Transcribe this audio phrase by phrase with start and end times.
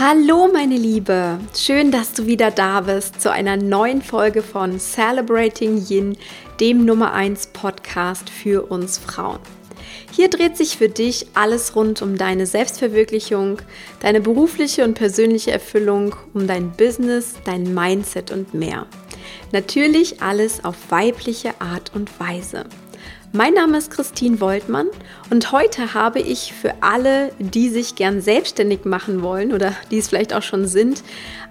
[0.00, 5.84] Hallo meine Liebe, schön, dass du wieder da bist zu einer neuen Folge von Celebrating
[5.88, 6.16] Yin,
[6.60, 9.40] dem Nummer 1 Podcast für uns Frauen.
[10.12, 13.58] Hier dreht sich für dich alles rund um deine Selbstverwirklichung,
[13.98, 18.86] deine berufliche und persönliche Erfüllung, um dein Business, dein Mindset und mehr.
[19.50, 22.66] Natürlich alles auf weibliche Art und Weise.
[23.32, 24.88] Mein Name ist Christine Woltmann
[25.28, 30.08] und heute habe ich für alle, die sich gern selbstständig machen wollen oder die es
[30.08, 31.02] vielleicht auch schon sind,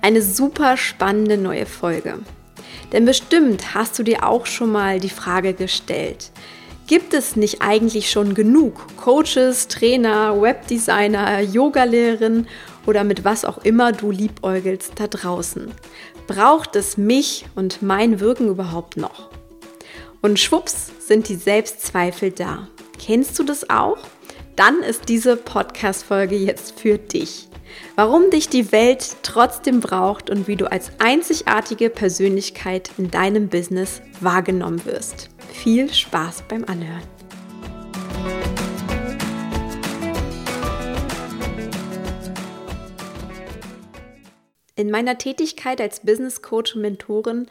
[0.02, 2.18] eine super spannende neue Folge.
[2.92, 6.32] Denn bestimmt hast du dir auch schon mal die Frage gestellt,
[6.88, 12.48] gibt es nicht eigentlich schon genug Coaches, Trainer, Webdesigner, Yogalehrerinnen
[12.88, 15.72] oder mit was auch immer du liebäugelst da draußen?
[16.26, 19.30] Braucht es mich und mein Wirken überhaupt noch?
[20.22, 22.68] Und schwupps sind die Selbstzweifel da.
[23.00, 23.98] Kennst du das auch?
[24.58, 27.48] Dann ist diese Podcast-Folge jetzt für dich.
[27.96, 34.02] Warum dich die Welt trotzdem braucht und wie du als einzigartige Persönlichkeit in deinem Business
[34.20, 35.30] wahrgenommen wirst.
[35.54, 37.04] Viel Spaß beim Anhören.
[44.76, 47.48] In meiner Tätigkeit als Business Coach und Mentorin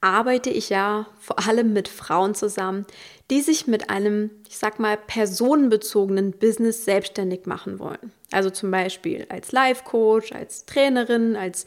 [0.00, 2.86] arbeite ich ja vor allem mit Frauen zusammen,
[3.30, 8.12] die sich mit einem, ich sag mal, personenbezogenen Business selbstständig machen wollen.
[8.30, 11.64] Also zum Beispiel als Life-Coach, als Trainerin, als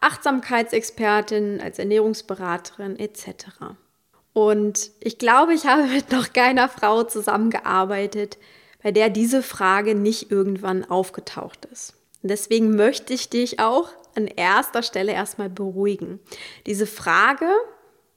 [0.00, 3.46] Achtsamkeitsexpertin, als Ernährungsberaterin etc.
[4.32, 8.38] Und ich glaube, ich habe mit noch keiner Frau zusammengearbeitet,
[8.82, 11.94] bei der diese Frage nicht irgendwann aufgetaucht ist.
[12.22, 16.20] Und deswegen möchte ich dich auch an erster Stelle erstmal beruhigen.
[16.66, 17.46] Diese Frage,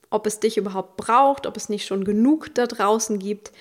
[0.10, 3.52] ob es dich überhaupt braucht, ob es nicht schon genug da draußen gibt,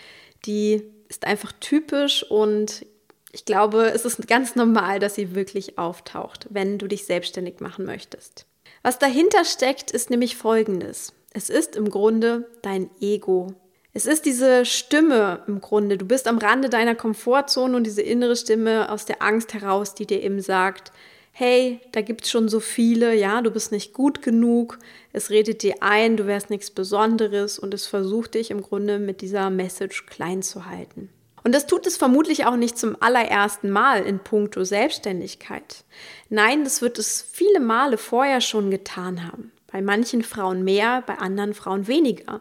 [0.44, 2.84] die ist einfach typisch und
[3.32, 7.84] ich glaube, es ist ganz normal, dass sie wirklich auftaucht, wenn du dich selbstständig machen
[7.84, 8.46] möchtest.
[8.82, 11.12] Was dahinter steckt, ist nämlich Folgendes.
[11.32, 13.48] Es ist im Grunde dein Ego.
[13.92, 15.98] Es ist diese Stimme im Grunde.
[15.98, 20.06] Du bist am Rande deiner Komfortzone und diese innere Stimme aus der Angst heraus, die
[20.06, 20.92] dir eben sagt,
[21.38, 24.78] hey, da gibt es schon so viele, ja, du bist nicht gut genug,
[25.12, 29.20] es redet dir ein, du wärst nichts Besonderes und es versucht dich im Grunde mit
[29.20, 31.10] dieser Message klein zu halten.
[31.44, 35.84] Und das tut es vermutlich auch nicht zum allerersten Mal in puncto Selbstständigkeit.
[36.30, 39.52] Nein, das wird es viele Male vorher schon getan haben.
[39.70, 42.40] Bei manchen Frauen mehr, bei anderen Frauen weniger.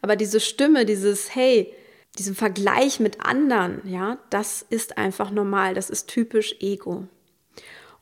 [0.00, 1.72] Aber diese Stimme, dieses Hey,
[2.18, 7.06] diesen Vergleich mit anderen, ja, das ist einfach normal, das ist typisch Ego.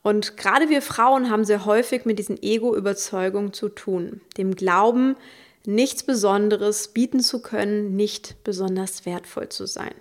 [0.03, 5.15] Und gerade wir Frauen haben sehr häufig mit diesen Ego-Überzeugungen zu tun, dem Glauben,
[5.65, 9.93] nichts Besonderes bieten zu können, nicht besonders wertvoll zu sein.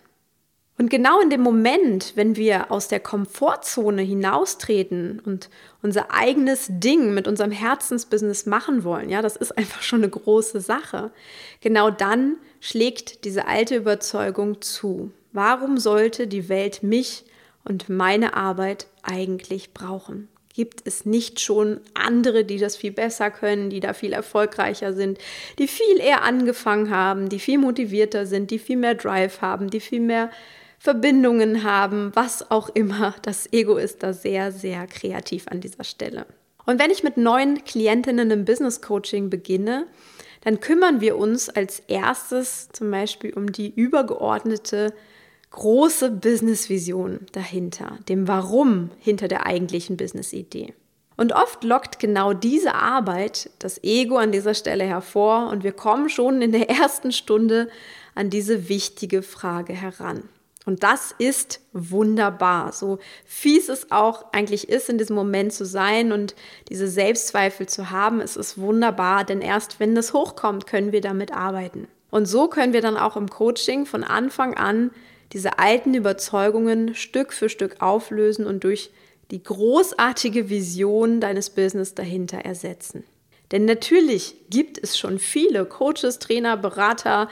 [0.78, 5.50] Und genau in dem Moment, wenn wir aus der Komfortzone hinaustreten und
[5.82, 10.62] unser eigenes Ding mit unserem Herzensbusiness machen wollen, ja, das ist einfach schon eine große
[10.62, 11.10] Sache.
[11.60, 15.12] Genau dann schlägt diese alte Überzeugung zu.
[15.34, 17.26] Warum sollte die Welt mich
[17.64, 20.28] und meine Arbeit eigentlich brauchen.
[20.52, 25.18] Gibt es nicht schon andere, die das viel besser können, die da viel erfolgreicher sind,
[25.58, 29.80] die viel eher angefangen haben, die viel motivierter sind, die viel mehr Drive haben, die
[29.80, 30.30] viel mehr
[30.78, 33.14] Verbindungen haben, was auch immer.
[33.22, 36.26] Das Ego ist da sehr, sehr kreativ an dieser Stelle.
[36.66, 39.86] Und wenn ich mit neuen Klientinnen im Business Coaching beginne,
[40.42, 44.94] dann kümmern wir uns als erstes zum Beispiel um die übergeordnete
[45.50, 50.74] große Business-Vision dahinter, dem Warum hinter der eigentlichen Business-Idee.
[51.16, 56.08] Und oft lockt genau diese Arbeit das Ego an dieser Stelle hervor und wir kommen
[56.08, 57.68] schon in der ersten Stunde
[58.14, 60.22] an diese wichtige Frage heran.
[60.66, 62.72] Und das ist wunderbar.
[62.72, 66.34] So fies es auch eigentlich ist, in diesem Moment zu sein und
[66.68, 71.32] diese Selbstzweifel zu haben, es ist wunderbar, denn erst wenn das hochkommt, können wir damit
[71.34, 71.88] arbeiten.
[72.10, 74.90] Und so können wir dann auch im Coaching von Anfang an
[75.32, 78.90] diese alten Überzeugungen Stück für Stück auflösen und durch
[79.30, 83.04] die großartige Vision deines Business dahinter ersetzen.
[83.52, 87.28] Denn natürlich gibt es schon viele Coaches, Trainer, Berater,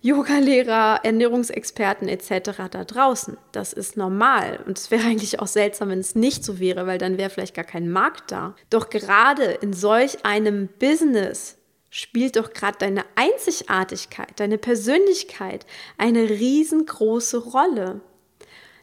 [0.00, 2.70] Yogalehrer, Ernährungsexperten etc.
[2.70, 3.36] da draußen.
[3.50, 6.98] Das ist normal und es wäre eigentlich auch seltsam, wenn es nicht so wäre, weil
[6.98, 8.54] dann wäre vielleicht gar kein Markt da.
[8.70, 11.57] Doch gerade in solch einem Business
[11.90, 18.00] spielt doch gerade deine Einzigartigkeit, deine Persönlichkeit eine riesengroße Rolle.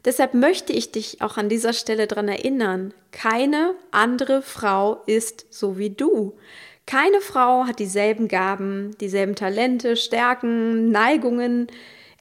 [0.03, 5.77] Deshalb möchte ich dich auch an dieser Stelle daran erinnern, keine andere Frau ist so
[5.77, 6.37] wie du.
[6.85, 11.67] Keine Frau hat dieselben Gaben, dieselben Talente, Stärken, Neigungen,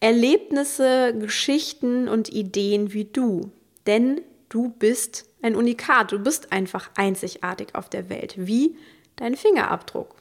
[0.00, 3.50] Erlebnisse, Geschichten und Ideen wie du.
[3.86, 4.22] Denn
[4.54, 8.76] Du bist ein Unikat, du bist einfach einzigartig auf der Welt, wie
[9.16, 10.14] dein Fingerabdruck.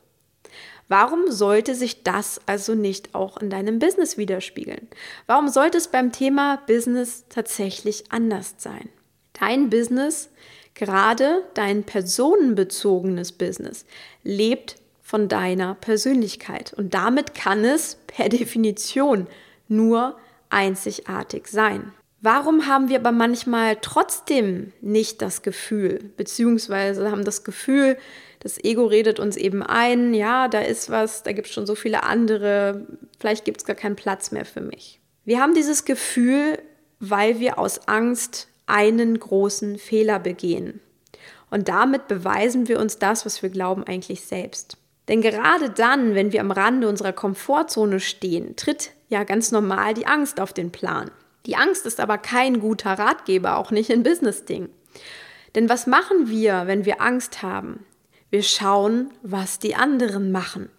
[0.87, 4.87] Warum sollte sich das also nicht auch in deinem Business widerspiegeln?
[5.27, 8.89] Warum sollte es beim Thema Business tatsächlich anders sein?
[9.33, 10.29] Dein Business,
[10.73, 13.85] gerade dein personenbezogenes Business,
[14.23, 19.27] lebt von deiner Persönlichkeit und damit kann es per Definition
[19.67, 20.17] nur
[20.49, 21.93] einzigartig sein.
[22.21, 27.97] Warum haben wir aber manchmal trotzdem nicht das Gefühl, beziehungsweise haben das Gefühl,
[28.43, 31.75] das Ego redet uns eben ein, ja, da ist was, da gibt es schon so
[31.75, 32.85] viele andere,
[33.17, 34.99] vielleicht gibt es gar keinen Platz mehr für mich.
[35.23, 36.59] Wir haben dieses Gefühl,
[36.99, 40.81] weil wir aus Angst einen großen Fehler begehen.
[41.49, 44.77] Und damit beweisen wir uns das, was wir glauben, eigentlich selbst.
[45.07, 50.07] Denn gerade dann, wenn wir am Rande unserer Komfortzone stehen, tritt ja ganz normal die
[50.07, 51.11] Angst auf den Plan.
[51.45, 54.69] Die Angst ist aber kein guter Ratgeber, auch nicht in Business-Ding.
[55.55, 57.85] Denn was machen wir, wenn wir Angst haben?
[58.33, 60.71] Wir schauen, was die anderen machen.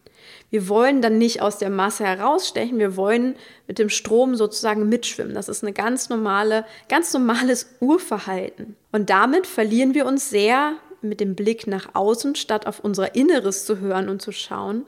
[0.50, 3.36] Wir wollen dann nicht aus der Masse herausstechen, wir wollen
[3.68, 5.34] mit dem Strom sozusagen mitschwimmen.
[5.34, 8.74] Das ist ein ganz normale, ganz normales Urverhalten.
[8.90, 13.64] Und damit verlieren wir uns sehr mit dem Blick nach außen, statt auf unser Inneres
[13.66, 14.84] zu hören und zu schauen.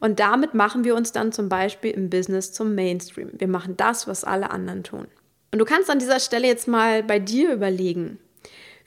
[0.00, 3.30] Und damit machen wir uns dann zum Beispiel im Business zum Mainstream.
[3.34, 5.06] Wir machen das, was alle anderen tun.
[5.52, 8.18] Und du kannst an dieser Stelle jetzt mal bei dir überlegen,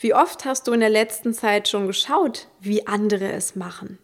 [0.04, 3.98] wie oft hast du in der letzten Zeit schon geschaut, wie andere es machen?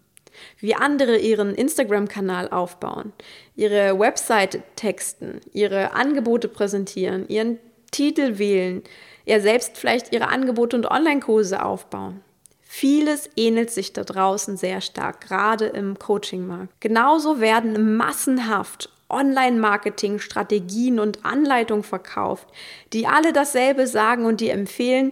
[0.58, 3.12] Wie andere ihren Instagram-Kanal aufbauen,
[3.58, 7.60] ihre Website texten, ihre Angebote präsentieren, ihren
[7.92, 8.82] Titel wählen,
[9.26, 12.22] ja selbst vielleicht ihre Angebote und Online-Kurse aufbauen.
[12.62, 16.80] Vieles ähnelt sich da draußen sehr stark, gerade im Coaching-Markt.
[16.80, 22.48] Genauso werden massenhaft Online-Marketing-Strategien und Anleitungen verkauft,
[22.94, 25.12] die alle dasselbe sagen und die empfehlen,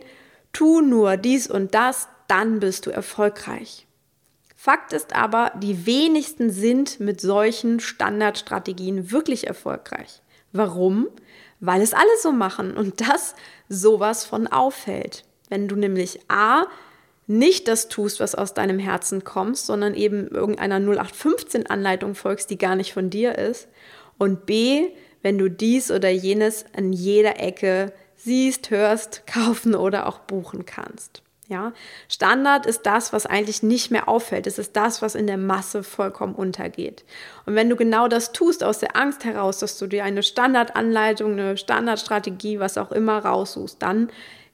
[0.53, 3.87] tu nur dies und das, dann bist du erfolgreich.
[4.55, 10.21] Fakt ist aber, die wenigsten sind mit solchen Standardstrategien wirklich erfolgreich.
[10.51, 11.07] Warum?
[11.59, 13.35] Weil es alle so machen und das
[13.69, 15.23] sowas von auffällt.
[15.49, 16.65] Wenn du nämlich A
[17.27, 22.57] nicht das tust, was aus deinem Herzen kommt, sondern eben irgendeiner 0815 Anleitung folgst, die
[22.57, 23.67] gar nicht von dir ist.
[24.17, 24.89] Und B,
[25.21, 31.21] wenn du dies oder jenes an jeder Ecke siehst, hörst, kaufen oder auch buchen kannst.
[31.49, 31.71] Ja,
[32.09, 34.47] Standard ist das, was eigentlich nicht mehr auffällt.
[34.47, 37.05] Es ist das, was in der Masse vollkommen untergeht.
[37.45, 41.31] Und wenn du genau das tust, aus der Angst heraus, dass du dir eine Standardanleitung,
[41.31, 44.09] eine Standardstrategie, was auch immer raussuchst, dann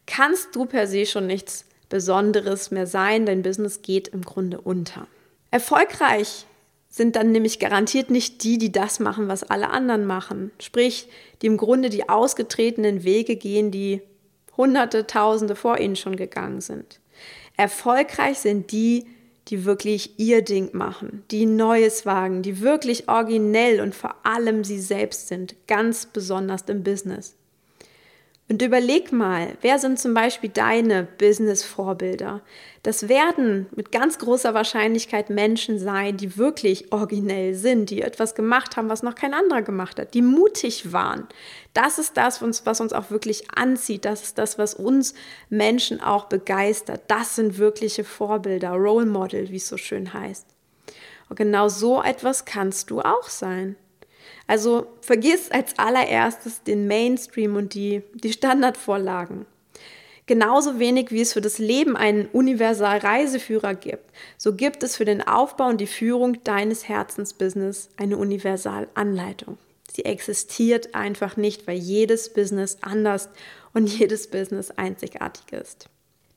[0.05, 3.25] kannst du per se schon nichts Besonderes mehr sein.
[3.25, 5.07] Dein Business geht im Grunde unter.
[5.49, 6.45] Erfolgreich
[6.93, 10.51] sind dann nämlich garantiert nicht die, die das machen, was alle anderen machen.
[10.59, 11.07] Sprich,
[11.41, 14.03] die im Grunde die ausgetretenen Wege gehen, die
[14.55, 16.99] Hunderte, Tausende vor ihnen schon gegangen sind.
[17.57, 19.07] Erfolgreich sind die,
[19.47, 24.79] die wirklich ihr Ding machen, die Neues wagen, die wirklich originell und vor allem sie
[24.79, 27.35] selbst sind, ganz besonders im Business.
[28.49, 32.41] Und überleg mal, wer sind zum Beispiel deine Business-Vorbilder?
[32.83, 38.75] Das werden mit ganz großer Wahrscheinlichkeit Menschen sein, die wirklich originell sind, die etwas gemacht
[38.75, 41.27] haben, was noch kein anderer gemacht hat, die mutig waren.
[41.73, 44.03] Das ist das, was uns auch wirklich anzieht.
[44.03, 45.13] Das ist das, was uns
[45.49, 47.03] Menschen auch begeistert.
[47.07, 50.47] Das sind wirkliche Vorbilder, Role Model, wie es so schön heißt.
[51.29, 53.77] Und genau so etwas kannst du auch sein.
[54.47, 59.45] Also vergiss als allererstes den Mainstream und die, die Standardvorlagen.
[60.25, 65.21] Genauso wenig wie es für das Leben einen Universal-Reiseführer gibt, so gibt es für den
[65.21, 69.57] Aufbau und die Führung deines Herzensbusiness eine Universal-Anleitung.
[69.91, 73.29] Sie existiert einfach nicht, weil jedes Business anders
[73.73, 75.89] und jedes Business einzigartig ist.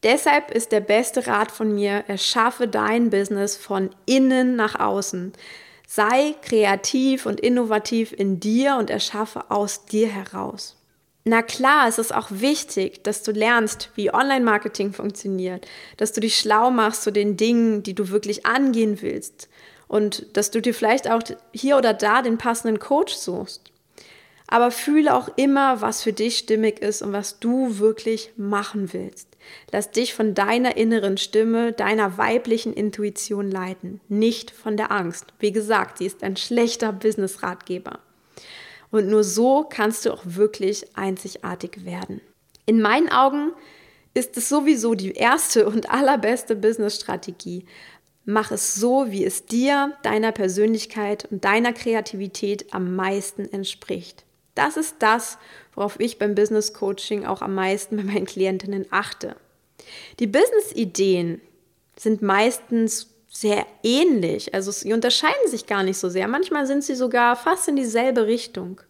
[0.03, 5.33] Deshalb ist der beste Rat von mir, erschaffe dein Business von innen nach außen.
[5.87, 10.76] Sei kreativ und innovativ in dir und erschaffe aus dir heraus.
[11.28, 15.66] Na klar, es ist auch wichtig, dass du lernst, wie Online-Marketing funktioniert,
[15.97, 19.49] dass du dich schlau machst zu den Dingen, die du wirklich angehen willst
[19.88, 23.73] und dass du dir vielleicht auch hier oder da den passenden Coach suchst.
[24.49, 29.36] Aber fühle auch immer, was für dich stimmig ist und was du wirklich machen willst.
[29.73, 35.26] Lass dich von deiner inneren Stimme, deiner weiblichen Intuition leiten, nicht von der Angst.
[35.38, 38.00] Wie gesagt, sie ist ein schlechter Business-Ratgeber.
[38.91, 42.21] Und nur so kannst du auch wirklich einzigartig werden.
[42.67, 43.53] In meinen Augen
[44.15, 47.65] ist es sowieso die erste und allerbeste Business-Strategie.
[48.25, 54.25] Mach es so, wie es dir, deiner Persönlichkeit und deiner Kreativität am meisten entspricht.
[54.57, 55.39] Das ist das,
[55.75, 59.37] worauf ich beim Business Coaching auch am meisten bei meinen Klientinnen achte.
[60.19, 61.41] Die Business-Ideen
[61.97, 66.27] sind meistens sehr ähnlich, also sie unterscheiden sich gar nicht so sehr.
[66.27, 68.81] Manchmal sind sie sogar fast in dieselbe Richtung.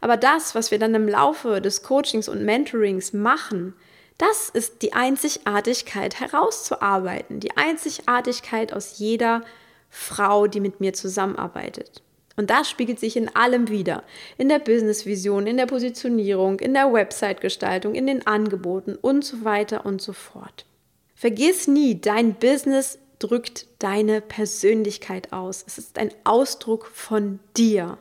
[0.00, 3.74] Aber das, was wir dann im Laufe des Coachings und Mentorings machen,
[4.18, 9.42] das ist die Einzigartigkeit herauszuarbeiten, die Einzigartigkeit aus jeder
[9.90, 12.02] Frau, die mit mir zusammenarbeitet.
[12.36, 14.02] Und das spiegelt sich in allem wieder.
[14.36, 19.86] In der Businessvision, in der Positionierung, in der Website-Gestaltung, in den Angeboten und so weiter
[19.86, 20.66] und so fort.
[21.14, 25.64] Vergiss nie, dein Business drückt deine Persönlichkeit aus.
[25.66, 27.98] Es ist ein Ausdruck von dir.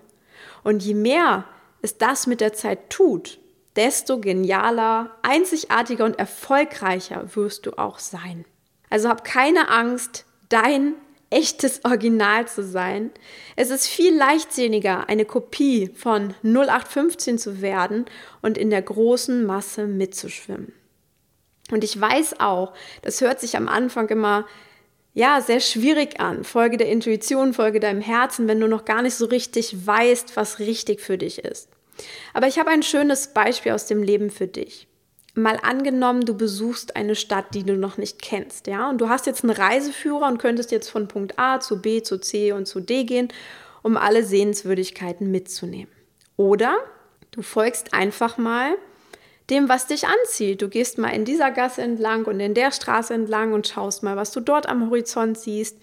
[0.63, 1.45] Und je mehr
[1.81, 3.39] es das mit der Zeit tut,
[3.75, 8.45] desto genialer, einzigartiger und erfolgreicher wirst du auch sein.
[8.89, 10.95] Also hab keine Angst, dein
[11.33, 13.11] echtes Original zu sein.
[13.55, 18.05] Es ist viel leichtsinniger, eine Kopie von 0815 zu werden
[18.41, 20.73] und in der großen Masse mitzuschwimmen.
[21.71, 24.45] Und ich weiß auch, das hört sich am Anfang immer
[25.15, 26.43] ja, sehr schwierig an.
[26.43, 30.59] Folge der Intuition, folge deinem Herzen, wenn du noch gar nicht so richtig weißt, was
[30.59, 31.69] richtig für dich ist.
[32.33, 34.87] Aber ich habe ein schönes Beispiel aus dem Leben für dich.
[35.35, 39.25] Mal angenommen, du besuchst eine Stadt, die du noch nicht kennst, ja, und du hast
[39.25, 42.79] jetzt einen Reiseführer und könntest jetzt von Punkt A zu B zu C und zu
[42.79, 43.29] D gehen,
[43.81, 45.91] um alle Sehenswürdigkeiten mitzunehmen.
[46.37, 46.77] Oder
[47.31, 48.75] du folgst einfach mal
[49.49, 50.61] dem, was dich anzieht.
[50.61, 54.15] Du gehst mal in dieser Gasse entlang und in der Straße entlang und schaust mal,
[54.15, 55.77] was du dort am Horizont siehst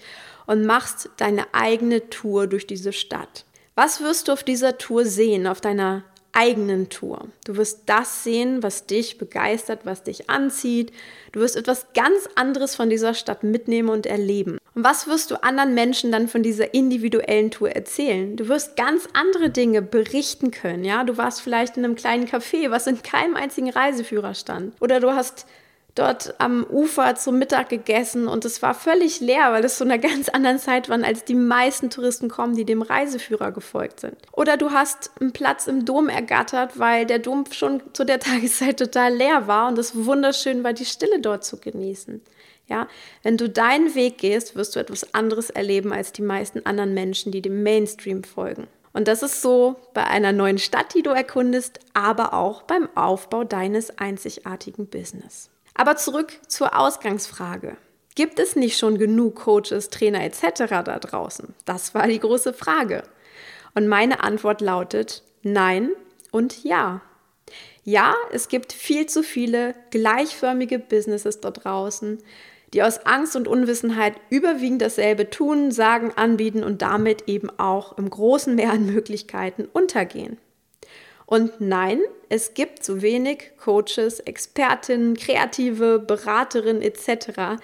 [0.46, 3.44] und machst deine eigene Tour durch diese Stadt.
[3.74, 7.28] Was wirst du auf dieser Tour sehen, auf deiner eigenen Tour?
[7.44, 10.92] Du wirst das sehen, was dich begeistert, was dich anzieht.
[11.32, 14.58] Du wirst etwas ganz anderes von dieser Stadt mitnehmen und erleben.
[14.74, 18.36] Und was wirst du anderen Menschen dann von dieser individuellen Tour erzählen?
[18.36, 21.04] Du wirst ganz andere Dinge berichten können, ja?
[21.04, 24.74] Du warst vielleicht in einem kleinen Café, was in keinem einzigen Reiseführer stand.
[24.80, 25.46] Oder du hast
[25.94, 29.98] dort am Ufer zum Mittag gegessen und es war völlig leer, weil es zu einer
[29.98, 34.16] ganz anderen Zeit war, als die meisten Touristen kommen, die dem Reiseführer gefolgt sind.
[34.32, 38.78] Oder du hast einen Platz im Dom ergattert, weil der Dom schon zu der Tageszeit
[38.78, 42.20] total leer war und es wunderschön war, die Stille dort zu genießen.
[42.68, 42.86] Ja,
[43.24, 47.32] wenn du deinen Weg gehst, wirst du etwas anderes erleben als die meisten anderen Menschen,
[47.32, 48.68] die dem Mainstream folgen.
[48.92, 53.44] Und das ist so bei einer neuen Stadt, die du erkundest, aber auch beim Aufbau
[53.44, 55.50] deines einzigartigen Business.
[55.80, 57.78] Aber zurück zur Ausgangsfrage.
[58.14, 60.68] Gibt es nicht schon genug Coaches, Trainer etc.
[60.84, 61.54] da draußen?
[61.64, 63.02] Das war die große Frage.
[63.74, 65.88] Und meine Antwort lautet nein
[66.32, 67.00] und ja.
[67.82, 72.18] Ja, es gibt viel zu viele gleichförmige Businesses da draußen,
[72.74, 78.10] die aus Angst und Unwissenheit überwiegend dasselbe tun, sagen, anbieten und damit eben auch im
[78.10, 80.36] großen Meer an Möglichkeiten untergehen.
[81.30, 87.62] Und nein, es gibt zu wenig Coaches, Expertinnen, Kreative, Beraterinnen etc.,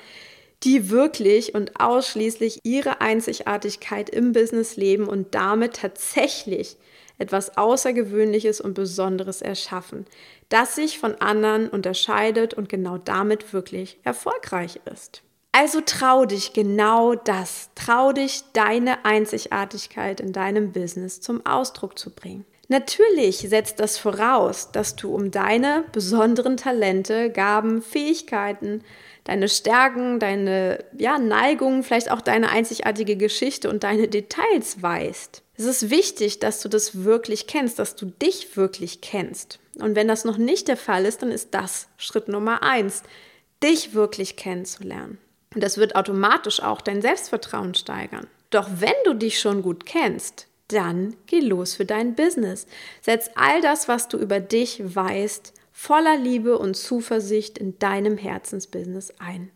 [0.63, 6.77] die wirklich und ausschließlich ihre Einzigartigkeit im Business leben und damit tatsächlich
[7.19, 10.07] etwas Außergewöhnliches und Besonderes erschaffen,
[10.49, 15.23] das sich von anderen unterscheidet und genau damit wirklich erfolgreich ist.
[15.51, 22.15] Also trau dich genau das, trau dich deine Einzigartigkeit in deinem Business zum Ausdruck zu
[22.15, 22.45] bringen.
[22.69, 28.83] Natürlich setzt das voraus, dass du um deine besonderen Talente, Gaben, Fähigkeiten,
[29.25, 35.43] deine Stärken, deine ja, Neigungen, vielleicht auch deine einzigartige Geschichte und deine Details weißt.
[35.59, 39.59] Es ist wichtig, dass du das wirklich kennst, dass du dich wirklich kennst.
[39.79, 43.03] Und wenn das noch nicht der Fall ist, dann ist das Schritt Nummer eins,
[43.63, 45.19] dich wirklich kennenzulernen.
[45.55, 48.27] Und das wird automatisch auch dein Selbstvertrauen steigern.
[48.51, 52.67] Doch wenn du dich schon gut kennst, dann geh los für dein Business.
[53.01, 59.13] Setz all das, was du über dich weißt, voller Liebe und Zuversicht in deinem Herzensbusiness
[59.19, 59.51] ein.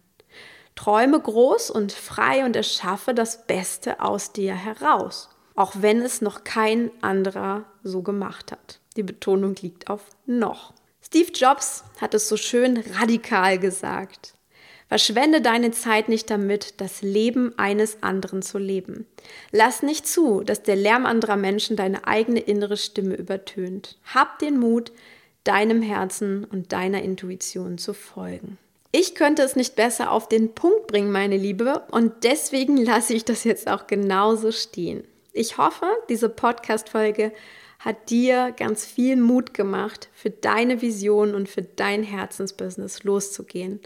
[0.74, 6.44] Träume groß und frei und erschaffe das Beste aus dir heraus, auch wenn es noch
[6.44, 8.80] kein anderer so gemacht hat.
[8.96, 10.72] Die Betonung liegt auf noch.
[11.02, 14.34] Steve Jobs hat es so schön radikal gesagt.
[14.90, 19.06] Verschwende deine Zeit nicht damit, das Leben eines anderen zu leben.
[19.52, 23.98] Lass nicht zu, dass der Lärm anderer Menschen deine eigene innere Stimme übertönt.
[24.12, 24.90] Hab den Mut,
[25.44, 28.58] deinem Herzen und deiner Intuition zu folgen.
[28.90, 33.24] Ich könnte es nicht besser auf den Punkt bringen, meine Liebe, und deswegen lasse ich
[33.24, 35.04] das jetzt auch genauso stehen.
[35.32, 37.30] Ich hoffe, diese Podcast-Folge
[37.80, 43.80] hat dir ganz viel Mut gemacht, für deine Vision und für dein Herzensbusiness loszugehen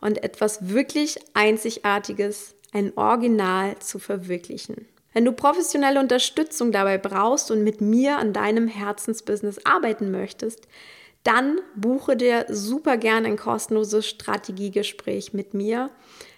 [0.00, 4.86] und etwas wirklich Einzigartiges, ein Original zu verwirklichen.
[5.12, 10.68] Wenn du professionelle Unterstützung dabei brauchst und mit mir an deinem Herzensbusiness arbeiten möchtest,
[11.24, 15.90] dann buche dir super gern ein kostenloses Strategiegespräch mit mir.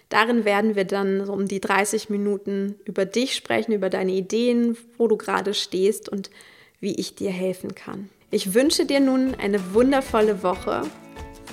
[0.09, 4.75] Darin werden wir dann so um die 30 Minuten über dich sprechen, über deine Ideen,
[4.97, 6.31] wo du gerade stehst und
[6.83, 8.09] wie ich dir helfen kann.
[8.29, 10.83] Ich wünsche dir nun eine wundervolle Woche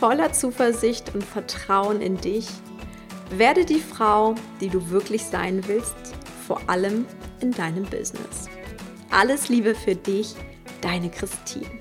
[0.01, 2.49] voller Zuversicht und Vertrauen in dich.
[3.37, 5.95] Werde die Frau, die du wirklich sein willst,
[6.47, 7.05] vor allem
[7.41, 8.49] in deinem Business.
[9.11, 10.35] Alles Liebe für dich,
[10.81, 11.80] deine Christine.